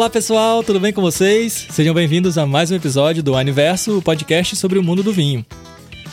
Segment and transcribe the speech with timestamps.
[0.00, 1.66] Olá pessoal, tudo bem com vocês?
[1.68, 5.44] Sejam bem-vindos a mais um episódio do Aniverso, o podcast sobre o mundo do vinho.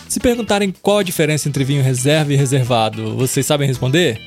[0.10, 4.20] Se perguntarem qual a diferença entre vinho reserva e reservado, vocês sabem responder?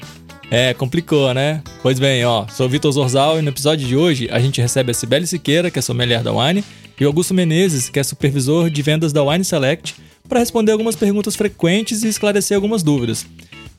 [0.50, 1.62] É, complicou, né?
[1.82, 4.94] Pois bem, ó, sou Vitor Zorzal e no episódio de hoje a gente recebe a
[4.94, 6.64] Cibele Siqueira, que é sommelier da Wine,
[6.98, 9.94] e o Augusto Menezes, que é supervisor de vendas da Wine Select,
[10.26, 13.26] para responder algumas perguntas frequentes e esclarecer algumas dúvidas.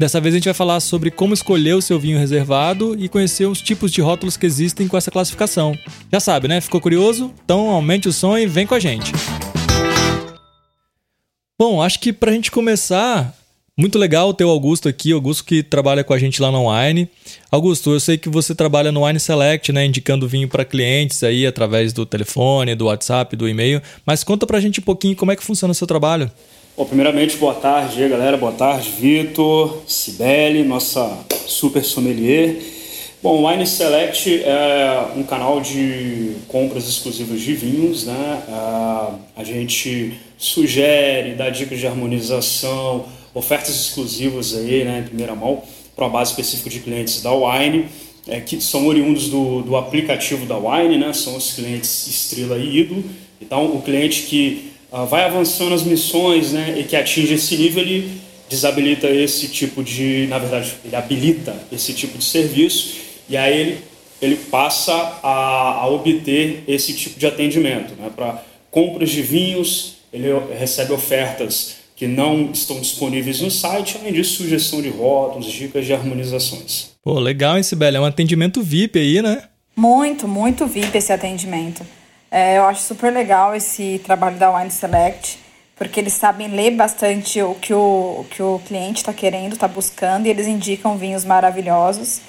[0.01, 3.45] Dessa vez a gente vai falar sobre como escolher o seu vinho reservado e conhecer
[3.45, 5.77] os tipos de rótulos que existem com essa classificação.
[6.11, 6.59] Já sabe, né?
[6.59, 7.31] Ficou curioso?
[7.45, 9.11] Então aumente o som e vem com a gente.
[11.55, 13.37] Bom, acho que para a gente começar,
[13.77, 17.07] muito legal ter o Augusto aqui, Augusto que trabalha com a gente lá na Wine.
[17.51, 21.45] Augusto, eu sei que você trabalha no Wine Select, né, indicando vinho para clientes aí
[21.45, 25.35] através do telefone, do WhatsApp, do e-mail, mas conta pra gente um pouquinho como é
[25.35, 26.31] que funciona o seu trabalho.
[26.81, 28.35] Bom, primeiramente, boa tarde, galera.
[28.37, 31.15] Boa tarde, Vitor, Cibele, nossa
[31.45, 32.59] super sommelier.
[33.21, 38.43] Bom, Wine Select é um canal de compras exclusivas de vinhos, né?
[39.37, 45.61] A gente sugere, dá dicas de harmonização, ofertas exclusivas aí, né, em primeira mão,
[45.95, 47.85] para uma base específica de clientes da Wine,
[48.27, 51.13] é, que são oriundos do, do aplicativo da Wine, né?
[51.13, 53.03] São os clientes Estrela e Ídolo.
[53.39, 58.21] Então, o cliente que vai avançando as missões né, e que atinge esse nível, ele
[58.49, 62.97] desabilita esse tipo de, na verdade, ele habilita esse tipo de serviço
[63.29, 63.77] e aí ele,
[64.21, 67.93] ele passa a, a obter esse tipo de atendimento.
[67.95, 70.27] Né, Para compras de vinhos, ele
[70.59, 75.93] recebe ofertas que não estão disponíveis no site, além disso, sugestão de rótulos, dicas de
[75.93, 76.89] harmonizações.
[77.03, 77.95] Pô, legal, hein, Sibeli?
[77.95, 79.43] É um atendimento VIP aí, né?
[79.75, 81.85] Muito, muito VIP esse atendimento.
[82.33, 85.37] É, eu acho super legal esse trabalho da Wine Select,
[85.75, 89.67] porque eles sabem ler bastante o que o, o que o cliente está querendo, está
[89.67, 92.21] buscando, e eles indicam vinhos maravilhosos.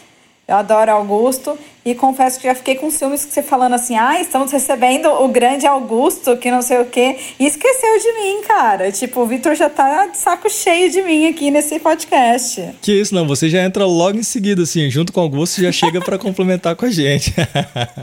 [0.46, 4.20] Eu adoro Augusto e confesso que já fiquei com ciúmes que você falando assim, ah,
[4.20, 8.90] estamos recebendo o grande Augusto, que não sei o quê, e esqueceu de mim, cara.
[8.90, 12.70] Tipo, o Vitor já tá de saco cheio de mim aqui nesse podcast.
[12.82, 15.70] Que isso, não, você já entra logo em seguida, assim, junto com o Augusto, já
[15.70, 17.32] chega para complementar com a gente.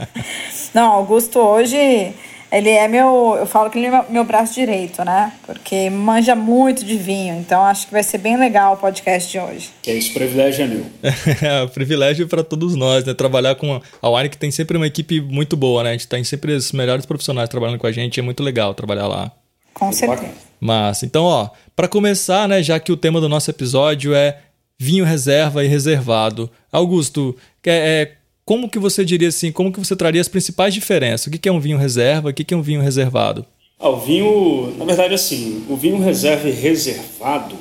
[0.72, 2.14] não, Augusto hoje
[2.52, 5.32] ele é meu, eu falo que ele é meu braço direito, né?
[5.46, 9.38] Porque manja muito de vinho, então acho que vai ser bem legal o podcast de
[9.38, 9.70] hoje.
[9.80, 10.86] Que é isso, privilégio é meu.
[11.42, 13.14] é, privilégio para todos nós, né?
[13.14, 15.90] Trabalhar com a Wine, que tem sempre uma equipe muito boa, né?
[15.90, 19.06] A gente tem sempre os melhores profissionais trabalhando com a gente, é muito legal trabalhar
[19.06, 19.30] lá.
[19.72, 20.32] Com certeza.
[20.60, 24.38] Mas, então, ó, para começar, né, já que o tema do nosso episódio é
[24.78, 26.50] vinho reserva e reservado.
[26.72, 27.36] Augusto,
[27.66, 28.12] é,
[28.50, 31.28] como que você diria assim, como que você traria as principais diferenças?
[31.28, 33.46] O que é um vinho reserva, o que é um vinho reservado?
[33.78, 37.54] Ah, o vinho, na verdade, assim, o vinho reserva e reservado,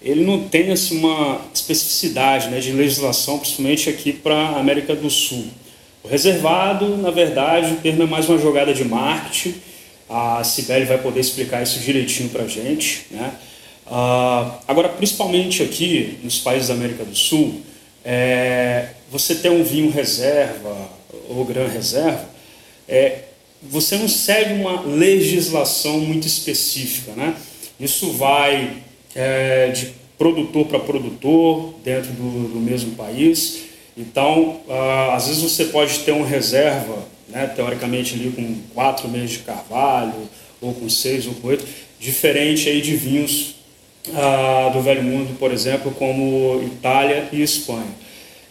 [0.00, 5.10] ele não tem assim, uma especificidade né, de legislação, principalmente aqui para a América do
[5.10, 5.46] Sul.
[6.04, 9.56] O reservado, na verdade, o termo é mais uma jogada de marketing.
[10.08, 13.06] A Sibeli vai poder explicar isso direitinho para a gente.
[13.10, 13.32] Né?
[13.88, 17.60] Uh, agora, principalmente aqui nos países da América do Sul,
[18.04, 20.90] é, você ter um vinho reserva
[21.28, 22.28] ou gran reserva,
[22.88, 23.20] é,
[23.62, 27.12] você não segue uma legislação muito específica.
[27.12, 27.34] Né?
[27.78, 28.82] Isso vai
[29.14, 33.64] é, de produtor para produtor dentro do, do, mesmo país.
[33.96, 34.60] Então,
[35.12, 40.28] às vezes você pode ter uma reserva, né, teoricamente ali com quatro meses de carvalho,
[40.60, 41.64] ou com seis ou com oito,
[41.98, 43.56] diferente aí de vinhos
[44.14, 48.05] ah, do Velho Mundo, por exemplo, como Itália e Espanha.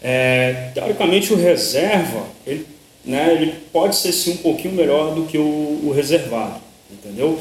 [0.08, 2.68] É, teoricamente, o reserva ele,
[3.04, 6.62] né, ele pode ser sim um pouquinho melhor do que o, o reservado,
[6.92, 7.40] entendeu?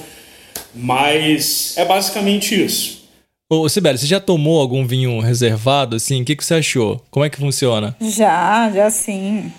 [0.74, 3.06] Mas é basicamente isso.
[3.52, 6.22] Ô, Sibeli, você já tomou algum vinho reservado, assim?
[6.22, 7.02] O que, que você achou?
[7.10, 7.94] Como é que funciona?
[8.00, 9.52] Já, já sim.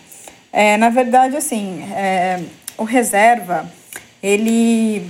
[0.52, 2.42] É, na verdade, assim, é,
[2.76, 3.72] o reserva,
[4.24, 5.08] ele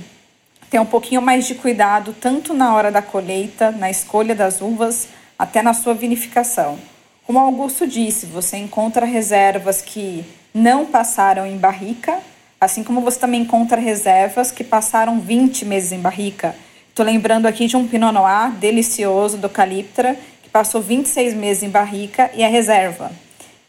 [0.68, 5.08] tem um pouquinho mais de cuidado tanto na hora da colheita, na escolha das uvas,
[5.38, 6.78] até na sua vinificação.
[7.26, 10.24] Como Augusto disse, você encontra reservas que
[10.54, 12.20] não passaram em barrica,
[12.60, 16.54] assim como você também encontra reservas que passaram 20 meses em barrica.
[16.88, 21.68] Estou lembrando aqui de um Pinot Noir delicioso do Caliptra, que passou 26 meses em
[21.68, 23.10] barrica e é reserva.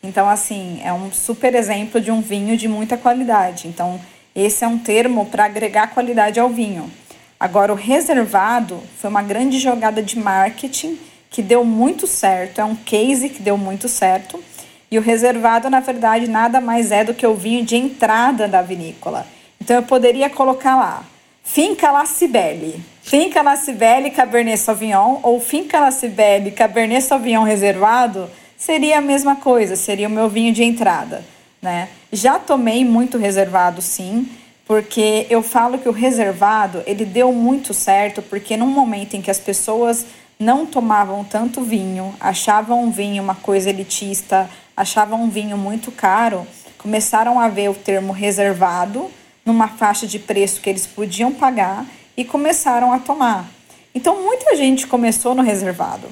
[0.04, 3.68] Então, assim, é um super exemplo de um vinho de muita qualidade.
[3.68, 4.00] Então,
[4.36, 6.92] esse é um termo para agregar qualidade ao vinho.
[7.40, 12.76] Agora, o reservado foi uma grande jogada de marketing que deu muito certo, é um
[12.76, 14.42] case que deu muito certo.
[14.90, 18.62] E o reservado, na verdade, nada mais é do que o vinho de entrada da
[18.62, 19.28] vinícola.
[19.62, 21.04] Então, eu poderia colocar lá
[21.44, 28.30] Finca La Cibele, Finca La Cibele Cabernet Sauvignon ou Finca La Cibele Cabernet Sauvignon reservado
[28.58, 31.24] seria a mesma coisa, seria o meu vinho de entrada.
[31.62, 31.90] né?
[32.12, 34.30] Já tomei muito reservado, sim,
[34.66, 39.32] porque eu falo que o reservado ele deu muito certo, porque num momento em que
[39.32, 40.06] as pessoas
[40.40, 46.46] não tomavam tanto vinho, achavam o vinho uma coisa elitista, achavam um vinho muito caro,
[46.78, 49.10] começaram a ver o termo reservado
[49.44, 51.86] numa faixa de preço que eles podiam pagar
[52.16, 53.50] e começaram a tomar.
[53.96, 56.08] Então muita gente começou no reservado.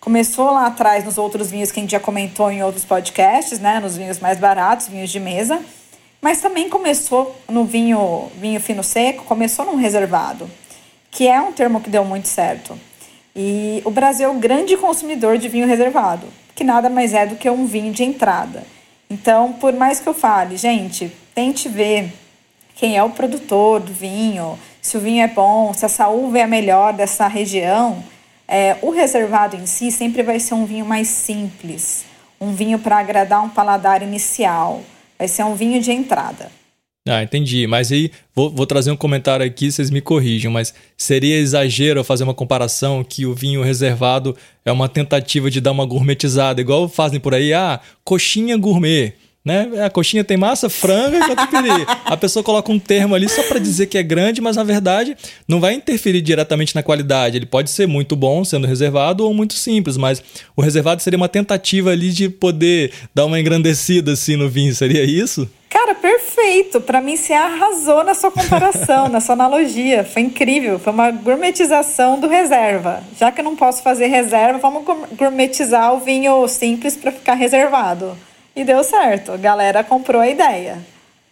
[0.00, 3.80] Começou lá atrás nos outros vinhos que a gente já comentou em outros podcasts, né,
[3.80, 5.60] nos vinhos mais baratos, vinhos de mesa,
[6.22, 10.48] mas também começou no vinho, vinho fino seco, começou num reservado,
[11.10, 12.78] que é um termo que deu muito certo.
[13.40, 16.26] E o Brasil é o grande consumidor de vinho reservado,
[16.56, 18.64] que nada mais é do que um vinho de entrada.
[19.08, 22.12] Então, por mais que eu fale, gente, tente ver
[22.74, 26.42] quem é o produtor do vinho, se o vinho é bom, se essa uva é
[26.42, 28.02] a melhor dessa região.
[28.48, 32.06] É, o reservado em si sempre vai ser um vinho mais simples,
[32.40, 34.82] um vinho para agradar um paladar inicial,
[35.16, 36.50] vai ser um vinho de entrada.
[37.08, 37.66] Ah, entendi.
[37.66, 42.24] Mas aí vou, vou, trazer um comentário aqui, vocês me corrijam, mas seria exagero fazer
[42.24, 47.18] uma comparação que o vinho reservado é uma tentativa de dar uma gourmetizada, igual fazem
[47.18, 49.14] por aí, ah, coxinha gourmet
[49.48, 49.82] né?
[49.82, 51.20] A coxinha tem massa, frango e
[52.04, 55.16] a pessoa coloca um termo ali só para dizer que é grande, mas na verdade
[55.48, 57.38] não vai interferir diretamente na qualidade.
[57.38, 60.22] Ele pode ser muito bom sendo reservado ou muito simples, mas
[60.54, 64.74] o reservado seria uma tentativa ali de poder dar uma engrandecida assim no vinho.
[64.74, 65.48] Seria isso?
[65.78, 66.80] Cara, perfeito.
[66.80, 70.02] Para mim você arrasou na sua comparação, na sua analogia.
[70.02, 70.76] Foi incrível.
[70.76, 73.00] Foi uma gourmetização do reserva.
[73.16, 74.82] Já que eu não posso fazer reserva, vamos
[75.16, 78.18] gourmetizar o vinho simples para ficar reservado.
[78.56, 79.30] E deu certo.
[79.30, 80.84] A galera comprou a ideia.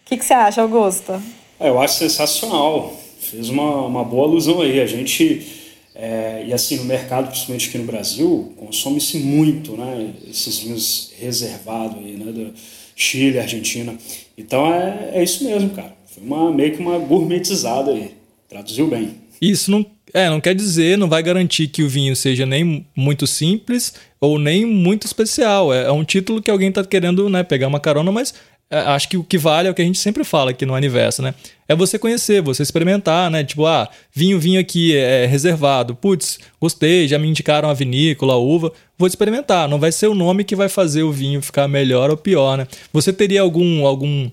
[0.05, 1.21] O que, que você acha, Augusto?
[1.59, 2.95] É, eu acho sensacional.
[3.19, 4.79] Fez uma, uma boa alusão aí.
[4.79, 5.45] A gente,
[5.93, 10.13] é, e assim, no mercado, principalmente aqui no Brasil, consome-se muito, né?
[10.25, 12.31] Esses vinhos reservados aí, né?
[12.31, 12.53] Do
[12.97, 13.95] Chile, Argentina.
[14.35, 15.95] Então é, é isso mesmo, cara.
[16.07, 18.15] Foi uma, meio que uma gourmetizada aí.
[18.49, 19.15] Traduziu bem.
[19.39, 23.27] Isso não é, não quer dizer, não vai garantir que o vinho seja nem muito
[23.27, 25.71] simples ou nem muito especial.
[25.71, 28.33] É, é um título que alguém está querendo né, pegar uma carona, mas
[28.69, 31.21] acho que o que vale é o que a gente sempre fala aqui no Aniverso,
[31.21, 31.33] né?
[31.67, 33.43] É você conhecer, você experimentar, né?
[33.43, 35.95] Tipo, ah, vinho, vinho aqui é reservado.
[35.95, 38.71] Putz, gostei, já me indicaram a vinícola, a uva.
[38.97, 39.67] Vou experimentar.
[39.67, 42.67] Não vai ser o nome que vai fazer o vinho ficar melhor ou pior, né?
[42.93, 44.29] Você teria algum algum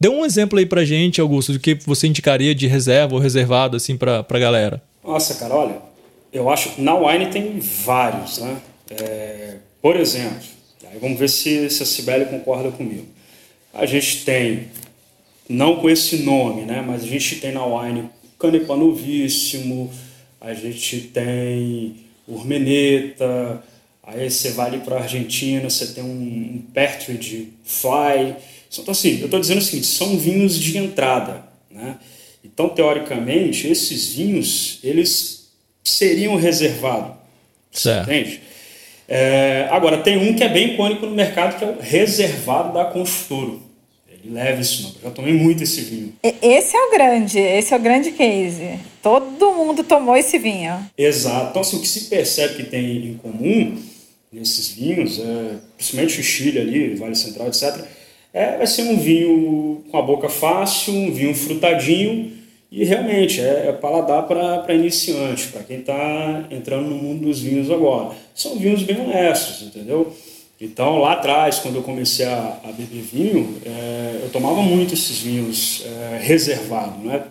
[0.00, 3.76] Dê um exemplo aí pra gente, Augusto, do que você indicaria de reserva ou reservado
[3.76, 4.82] assim pra, pra galera.
[5.04, 5.76] Nossa, cara, olha,
[6.32, 8.56] eu acho que na Wine tem vários, né?
[8.90, 10.38] É, por exemplo,
[10.90, 13.06] aí vamos ver se, se a Sibeli concorda comigo.
[13.72, 14.68] A gente tem,
[15.48, 16.82] não com esse nome, né?
[16.86, 19.92] Mas a gente tem na Wine Canepa Novíssimo,
[20.40, 21.96] a gente tem
[22.26, 23.62] Urmeneta,
[24.02, 28.36] aí você vai ali para a Argentina, você tem um, um Partridge Fly.
[28.72, 31.98] Então, assim, eu estou dizendo o seguinte, são vinhos de entrada, né?
[32.42, 35.50] Então, teoricamente, esses vinhos, eles
[35.84, 37.16] seriam reservados.
[37.70, 38.10] Certo.
[38.10, 38.40] Entende?
[39.12, 42.84] É, agora, tem um que é bem icônico no mercado, que é o reservado da
[42.84, 43.60] Consturo.
[44.08, 44.94] Ele leva esse nome.
[45.02, 46.14] Eu já tomei muito esse vinho.
[46.22, 48.78] Esse é o grande, esse é o grande case.
[49.02, 50.78] Todo mundo tomou esse vinho.
[50.96, 51.48] Exato.
[51.50, 53.82] Então, assim, o que se percebe que tem em comum
[54.32, 57.84] nesses vinhos, é, principalmente o Chile ali, Vale Central, etc.,
[58.32, 62.39] é, vai ser um vinho com a boca fácil, um vinho frutadinho
[62.70, 67.70] e realmente é, é paladar para iniciante, para quem está entrando no mundo dos vinhos
[67.70, 68.14] agora.
[68.34, 70.14] São vinhos bem honestos, entendeu?
[70.60, 75.18] Então lá atrás, quando eu comecei a, a beber vinho, é, eu tomava muito esses
[75.18, 77.24] vinhos é, reservados, né?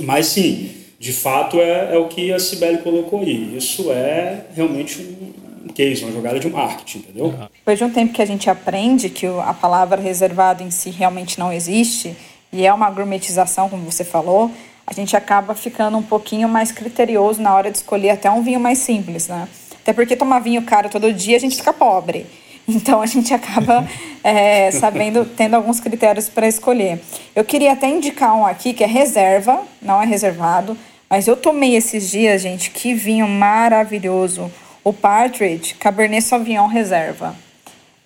[0.00, 3.56] Mas sim, de fato é, é o que a Sibeli colocou aí.
[3.56, 7.34] Isso é realmente um, case, uma jogada de marketing, entendeu?
[7.52, 11.38] Depois de um tempo que a gente aprende que a palavra reservado em si realmente
[11.38, 12.14] não existe,
[12.52, 14.50] e é uma gourmetização, como você falou,
[14.86, 18.60] a gente acaba ficando um pouquinho mais criterioso na hora de escolher até um vinho
[18.60, 19.48] mais simples, né?
[19.82, 22.26] Até porque tomar vinho caro todo dia a gente fica pobre.
[22.66, 23.86] Então a gente acaba
[24.24, 26.98] é, sabendo, tendo alguns critérios para escolher.
[27.36, 30.74] Eu queria até indicar um aqui que é reserva, não é reservado,
[31.10, 34.50] mas eu tomei esses dias, gente, que vinho maravilhoso
[34.82, 37.36] o Partridge Cabernet Sauvignon Reserva.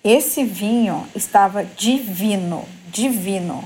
[0.03, 3.63] Esse vinho estava divino, divino.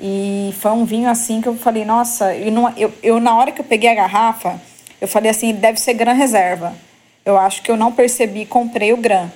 [0.00, 3.50] E foi um vinho assim que eu falei, nossa, eu, não, eu, eu na hora
[3.50, 4.60] que eu peguei a garrafa,
[5.00, 6.74] eu falei assim, deve ser Gran Reserva.
[7.24, 9.28] Eu acho que eu não percebi, comprei o Gran.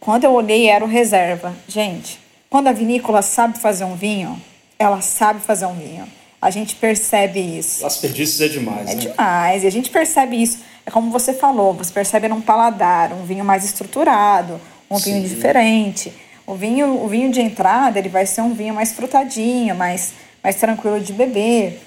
[0.00, 1.54] Quando eu olhei, era o Reserva.
[1.68, 2.18] Gente,
[2.50, 4.40] quando a vinícola sabe fazer um vinho,
[4.78, 6.06] ela sabe fazer um vinho.
[6.42, 7.82] A gente percebe isso.
[7.82, 9.00] Las Perdices é demais, É né?
[9.00, 9.64] demais.
[9.64, 10.58] E a gente percebe isso.
[10.84, 14.60] É como você falou, você percebe num paladar, um vinho mais estruturado,
[14.90, 16.12] um vinho diferente.
[16.46, 20.56] O vinho, o vinho de entrada, ele vai ser um vinho mais frutadinho, mais, mais
[20.56, 21.80] tranquilo de beber.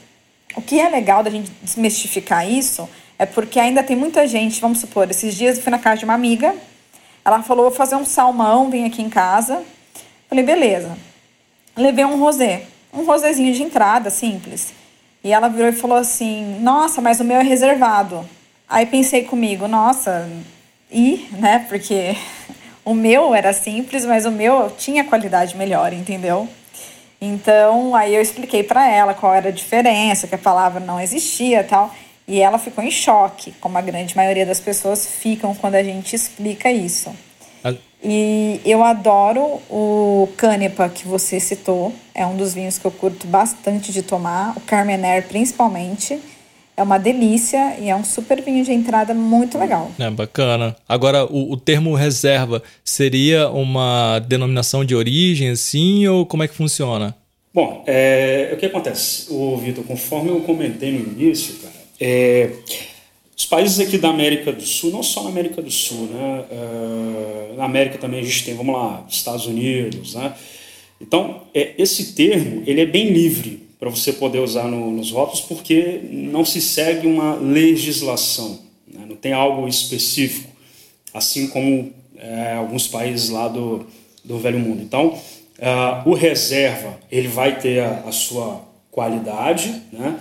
[0.55, 4.79] O que é legal da gente desmistificar isso é porque ainda tem muita gente, vamos
[4.79, 6.55] supor, esses dias eu fui na casa de uma amiga,
[7.27, 9.61] ela falou, vou fazer um salmão, vim aqui em casa.
[10.29, 10.97] Falei, beleza.
[11.75, 14.73] Levei um rosé, um rosézinho de entrada, simples.
[15.23, 18.27] E ela virou e falou assim, nossa, mas o meu é reservado.
[18.67, 20.29] Aí pensei comigo, nossa,
[20.89, 22.15] e, né, porque
[22.87, 26.47] o meu era simples, mas o meu tinha qualidade melhor, entendeu?
[27.19, 31.65] Então, aí eu expliquei para ela qual era a diferença, que a palavra não existia
[31.65, 31.93] tal.
[32.25, 36.15] E ela ficou em choque, como a grande maioria das pessoas ficam quando a gente
[36.15, 37.13] explica isso.
[38.01, 43.27] E eu adoro o Canepa que você citou, é um dos vinhos que eu curto
[43.27, 46.21] bastante de tomar, o Carmener principalmente.
[46.77, 49.91] É uma delícia e é um super vinho de entrada muito legal.
[49.97, 50.75] É bacana.
[50.87, 56.53] Agora, o, o termo reserva seria uma denominação de origem, assim, ou como é que
[56.53, 57.15] funciona?
[57.51, 62.51] Bom, é, o que acontece, o Vitor, conforme eu comentei no início, cara, é,
[63.35, 66.45] os países aqui da América do Sul, não só na América do Sul, né?
[66.51, 70.31] É, na América também a gente tem, vamos lá, Estados Unidos, né?
[71.01, 75.41] Então, é, esse termo, ele é bem livre para você poder usar no, nos rótulos,
[75.41, 79.05] porque não se segue uma legislação, né?
[79.07, 80.49] não tem algo específico,
[81.13, 83.85] assim como é, alguns países lá do,
[84.23, 84.81] do Velho Mundo.
[84.81, 90.19] Então, uh, o reserva ele vai ter a, a sua qualidade, né?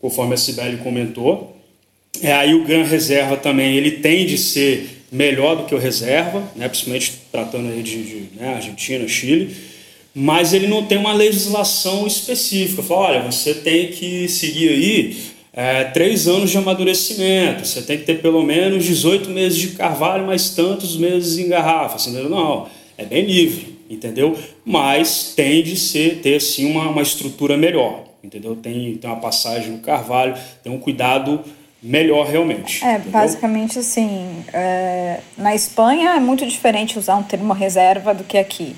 [0.00, 1.56] conforme a Sibeli comentou.
[2.22, 6.42] É, aí o Gran Reserva também ele tende a ser melhor do que o reserva,
[6.56, 6.68] né?
[6.68, 8.54] principalmente tratando aí de, de né?
[8.54, 9.54] Argentina, Chile
[10.14, 12.82] mas ele não tem uma legislação específica.
[12.82, 15.16] Fala, olha, você tem que seguir aí
[15.52, 20.24] é, três anos de amadurecimento, você tem que ter pelo menos 18 meses de carvalho,
[20.24, 22.28] mais tantos meses em garrafa, entendeu?
[22.30, 24.38] Não, é bem livre, entendeu?
[24.64, 28.54] Mas tende a ser, ter sim uma, uma estrutura melhor, entendeu?
[28.54, 31.40] Tem, tem uma passagem no carvalho, tem um cuidado
[31.82, 32.84] melhor realmente.
[32.84, 33.10] É, entendeu?
[33.10, 38.76] basicamente assim, é, na Espanha é muito diferente usar um termo reserva do que aqui.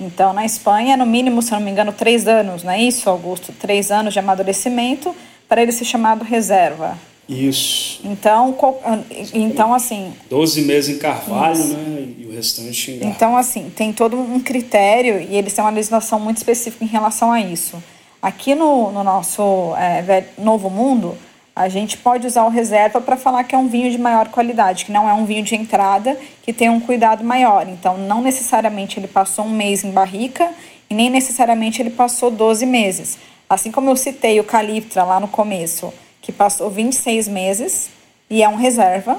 [0.00, 3.52] Então, na Espanha, no mínimo, se não me engano, três anos, não é isso, Augusto?
[3.52, 5.14] Três anos de amadurecimento
[5.48, 6.96] para ele ser chamado reserva.
[7.28, 8.00] Isso.
[8.04, 8.56] Então,
[9.34, 10.14] então assim.
[10.30, 11.74] Doze meses em carvalho, isso.
[11.74, 12.08] né?
[12.16, 16.18] E o restante em Então, assim, tem todo um critério e eles têm uma legislação
[16.18, 17.82] muito específica em relação a isso.
[18.22, 21.16] Aqui no, no nosso é, Novo Mundo,
[21.58, 24.84] a gente pode usar o reserva para falar que é um vinho de maior qualidade,
[24.84, 27.68] que não é um vinho de entrada, que tem um cuidado maior.
[27.68, 30.52] Então, não necessariamente ele passou um mês em barrica
[30.88, 33.18] e nem necessariamente ele passou 12 meses.
[33.50, 37.90] Assim como eu citei o Caliptra lá no começo, que passou 26 meses
[38.30, 39.18] e é um reserva,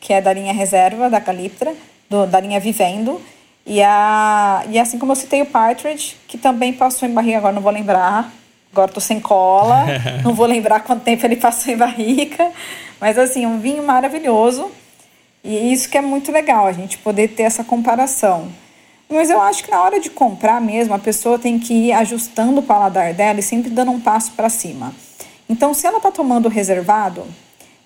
[0.00, 1.74] que é da linha reserva da Caliptra,
[2.08, 3.20] do, da linha Vivendo.
[3.66, 7.52] E, a, e assim como eu citei o Partridge, que também passou em barriga, agora
[7.52, 8.32] não vou lembrar,
[8.74, 9.86] Agora tô sem cola,
[10.24, 12.50] não vou lembrar quanto tempo ele passou em barrica,
[13.00, 14.68] mas assim, um vinho maravilhoso.
[15.44, 18.48] E isso que é muito legal, a gente poder ter essa comparação.
[19.08, 22.58] Mas eu acho que na hora de comprar mesmo, a pessoa tem que ir ajustando
[22.58, 24.92] o paladar dela e sempre dando um passo para cima.
[25.48, 27.24] Então, se ela está tomando reservado,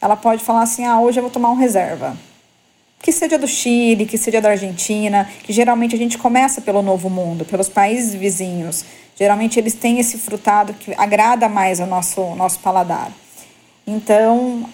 [0.01, 2.17] ela pode falar assim: ah, hoje eu vou tomar um reserva.
[3.03, 7.11] Que seja do Chile, que seja da Argentina, que geralmente a gente começa pelo Novo
[7.11, 8.87] Mundo, pelos países vizinhos.
[9.19, 13.11] Geralmente eles têm esse frutado que agrada mais ao nosso, nosso paladar.
[13.85, 14.65] Então,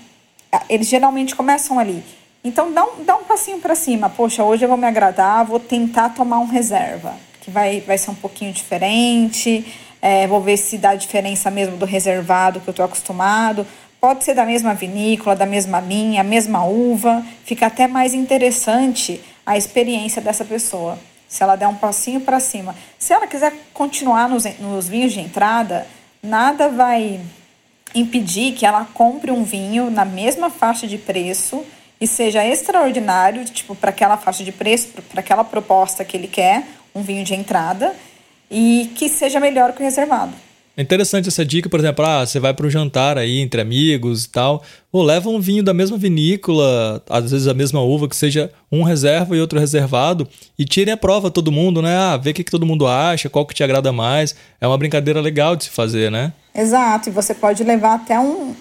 [0.68, 2.04] eles geralmente começam ali.
[2.44, 4.10] Então, dá um, dá um passinho para cima.
[4.10, 8.10] Poxa, hoje eu vou me agradar, vou tentar tomar um reserva, que vai, vai ser
[8.10, 9.64] um pouquinho diferente.
[10.02, 13.66] É, vou ver se dá diferença mesmo do reservado que eu estou acostumado.
[13.98, 17.24] Pode ser da mesma vinícola, da mesma linha, a mesma uva.
[17.46, 20.98] Fica até mais interessante a experiência dessa pessoa
[21.34, 22.76] se ela der um passinho para cima.
[22.96, 25.84] Se ela quiser continuar nos, nos vinhos de entrada,
[26.22, 27.20] nada vai
[27.92, 31.64] impedir que ela compre um vinho na mesma faixa de preço
[32.00, 36.62] e seja extraordinário, tipo, para aquela faixa de preço, para aquela proposta que ele quer,
[36.94, 37.96] um vinho de entrada,
[38.48, 40.32] e que seja melhor que o reservado.
[40.76, 44.24] É interessante essa dica, por exemplo, ah, você vai para um jantar aí entre amigos
[44.24, 48.16] e tal, ou leva um vinho da mesma vinícola, às vezes a mesma uva, que
[48.16, 50.28] seja um reserva e outro reservado,
[50.58, 51.96] e tirem a prova todo mundo, né?
[51.96, 54.34] Ah, vê o que, que todo mundo acha, qual que te agrada mais.
[54.60, 56.32] É uma brincadeira legal de se fazer, né?
[56.52, 58.52] Exato, e você pode levar até um,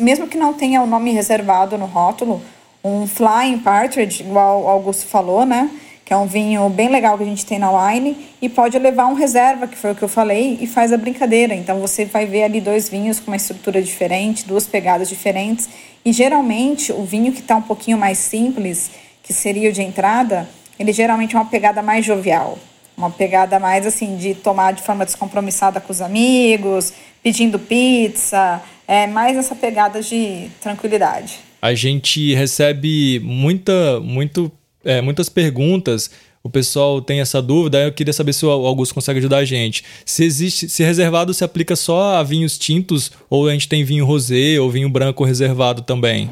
[0.00, 2.42] mesmo que não tenha o nome reservado no rótulo,
[2.82, 5.70] um Flying Partridge, igual o Augusto falou, né?
[6.12, 9.06] Que é um vinho bem legal que a gente tem na wine, e pode levar
[9.06, 11.54] um reserva, que foi o que eu falei, e faz a brincadeira.
[11.54, 15.70] Então você vai ver ali dois vinhos com uma estrutura diferente, duas pegadas diferentes,
[16.04, 18.90] e geralmente o vinho que está um pouquinho mais simples,
[19.22, 20.46] que seria o de entrada,
[20.78, 22.58] ele geralmente é uma pegada mais jovial.
[22.94, 26.92] Uma pegada mais assim de tomar de forma descompromissada com os amigos,
[27.22, 31.38] pedindo pizza, é mais essa pegada de tranquilidade.
[31.62, 34.52] A gente recebe muita, muito,
[34.84, 36.10] é, muitas perguntas
[36.42, 39.84] o pessoal tem essa dúvida, eu queria saber se o Augusto consegue ajudar a gente.
[40.04, 44.04] Se existe, se reservado se aplica só a vinhos tintos ou a gente tem vinho
[44.04, 46.28] rosé ou vinho branco reservado também?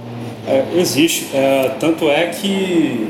[0.48, 3.08] É, existe, é, tanto é que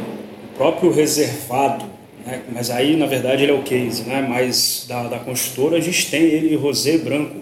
[0.52, 1.86] o próprio reservado,
[2.26, 5.80] né, mas aí na verdade ele é o case, né, mas da, da construtora a
[5.80, 7.36] gente tem ele rosé branco,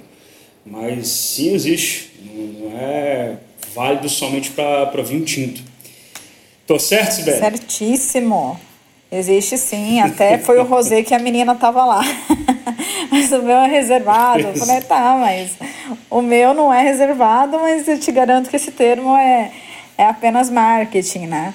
[0.64, 3.38] mas sim existe, não, não é
[3.74, 5.62] válido somente para vinho tinto.
[6.68, 7.38] Tô certo, Sibeli?
[7.38, 8.60] Certíssimo.
[9.10, 12.02] Existe sim, até foi o rosé que a menina tava lá.
[13.10, 14.42] mas o meu é reservado.
[14.42, 15.52] Eu falei, tá, mas
[16.10, 19.50] o meu não é reservado, mas eu te garanto que esse termo é,
[19.96, 21.54] é apenas marketing, né?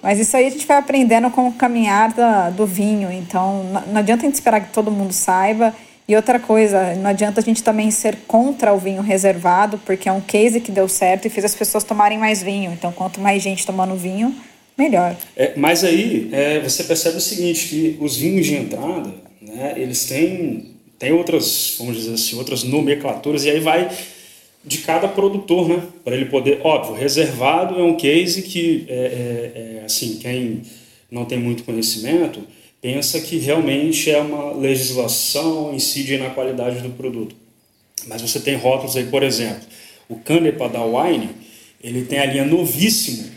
[0.00, 3.10] Mas isso aí a gente vai aprendendo com o caminhar da, do vinho.
[3.10, 5.74] Então, não adianta a gente esperar que todo mundo saiba.
[6.06, 10.12] E outra coisa, não adianta a gente também ser contra o vinho reservado, porque é
[10.12, 12.72] um case que deu certo e fez as pessoas tomarem mais vinho.
[12.72, 14.32] Então, quanto mais gente tomando vinho,
[14.76, 15.16] melhor.
[15.36, 20.04] É, mas aí é, você percebe o seguinte, que os vinhos de entrada, né, eles
[20.04, 23.90] têm, têm outras, vamos dizer assim, outras nomenclaturas, e aí vai
[24.64, 25.82] de cada produtor, né?
[26.04, 30.62] Para ele poder, óbvio, reservado é um case que, é, é, é, assim, quem
[31.10, 32.40] não tem muito conhecimento
[32.80, 37.34] pensa que realmente é uma legislação incide na qualidade do produto.
[38.08, 39.62] Mas você tem rótulos aí, por exemplo,
[40.08, 41.30] o Canepa da Wine,
[41.82, 43.30] ele tem a linha novíssimo,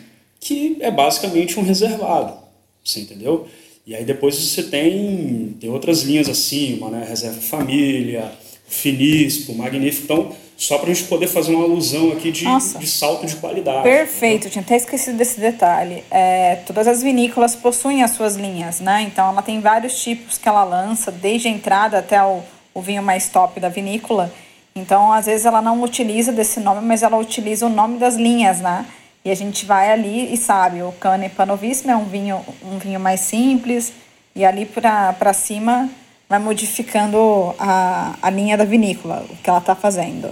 [0.45, 2.37] que é basicamente um reservado,
[2.83, 3.47] você entendeu?
[3.83, 7.03] E aí depois você tem, tem outras linhas acima, né?
[7.09, 8.31] Reserva Família,
[8.67, 10.03] Finispo, Magnífico.
[10.03, 12.45] Então, só para a gente poder fazer uma alusão aqui de,
[12.77, 13.81] de salto de qualidade.
[13.81, 16.03] Perfeito, tinha até esquecido desse detalhe.
[16.11, 19.01] É, todas as vinícolas possuem as suas linhas, né?
[19.01, 23.01] Então ela tem vários tipos que ela lança, desde a entrada até o, o vinho
[23.01, 24.31] mais top da vinícola.
[24.75, 28.61] Então, às vezes ela não utiliza desse nome, mas ela utiliza o nome das linhas,
[28.61, 28.85] né?
[29.25, 32.99] E a gente vai ali e sabe, o Cane Panovissimo é um vinho, um vinho
[32.99, 33.91] mais simples,
[34.35, 35.89] e ali para cima
[36.29, 40.29] vai modificando a, a linha da vinícola, o que ela está fazendo.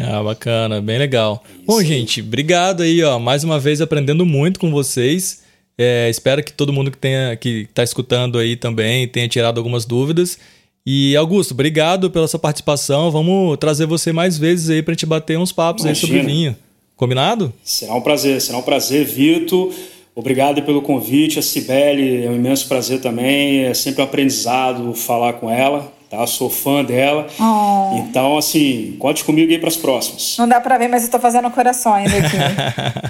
[0.00, 1.44] Ah, bacana, bem legal.
[1.54, 1.64] Isso.
[1.66, 5.42] Bom, gente, obrigado aí, ó, mais uma vez aprendendo muito com vocês.
[5.76, 9.84] É, espero que todo mundo que tenha que está escutando aí também tenha tirado algumas
[9.84, 10.38] dúvidas.
[10.86, 13.10] E Augusto, obrigado pela sua participação.
[13.10, 16.06] Vamos trazer você mais vezes aí para a gente bater uns papos Imagina.
[16.06, 16.56] aí sobre vinho.
[16.96, 17.52] Combinado?
[17.62, 19.72] Será um prazer, será um prazer, Vitor.
[20.14, 25.32] Obrigado pelo convite, a Cibele, é um imenso prazer também, é sempre um aprendizado falar
[25.34, 26.24] com ela, tá?
[26.24, 27.26] Sou fã dela.
[27.40, 27.98] Oh.
[27.98, 30.36] Então, assim, conte comigo aí para as próximas.
[30.38, 32.36] Não dá para ver, mas eu estou fazendo corações aqui.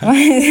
[0.03, 0.45] mas,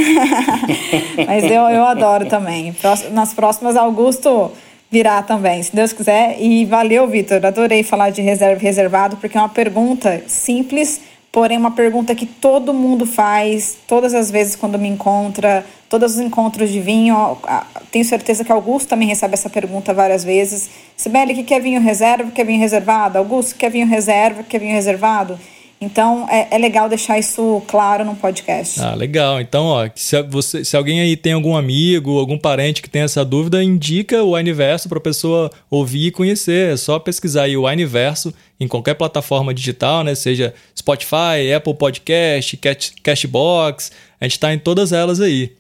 [1.25, 2.75] mas eu, eu adoro também.
[3.11, 4.51] Nas próximas, Augusto
[4.91, 6.39] virá também, se Deus quiser.
[6.39, 7.43] E valeu, Vitor.
[7.43, 11.01] Adorei falar de reserva e reservado, porque é uma pergunta simples
[11.33, 16.19] porém uma pergunta que todo mundo faz todas as vezes quando me encontra, todos os
[16.19, 17.35] encontros de vinho.
[17.91, 20.69] Tenho certeza que Augusto também recebe essa pergunta várias vezes.
[20.95, 23.17] Sibeli, que quer vinho reserva, quer vinho reservado?
[23.17, 25.39] Augusto, quer vinho reserva, quer vinho reservado?
[25.83, 28.81] Então é, é, legal deixar isso claro no podcast.
[28.81, 29.41] Ah, legal.
[29.41, 33.23] Então, ó, se, você, se alguém aí tem algum amigo, algum parente que tem essa
[33.25, 36.73] dúvida, indica o Aniverso para a pessoa ouvir e conhecer.
[36.73, 40.15] É só pesquisar aí o Aniverso em qualquer plataforma digital, né?
[40.15, 42.59] Seja Spotify, Apple Podcast,
[43.03, 43.91] Cashbox.
[44.19, 45.51] A gente está em todas elas aí.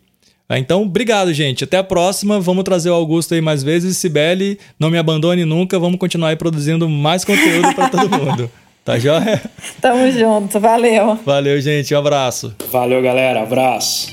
[0.47, 1.63] Ah, então, obrigado, gente.
[1.63, 2.39] Até a próxima.
[2.39, 3.97] Vamos trazer o Augusto aí mais vezes.
[3.97, 5.79] Sibeli, não me abandone nunca.
[5.79, 8.51] Vamos continuar aí produzindo mais conteúdo para todo mundo.
[8.83, 9.41] Tá joia?
[9.79, 11.15] Tamo junto, valeu.
[11.25, 12.53] Valeu, gente, um abraço.
[12.69, 14.11] Valeu, galera, abraço.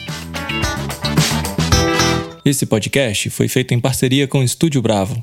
[2.45, 5.23] Esse podcast foi feito em parceria com o Estúdio Bravo.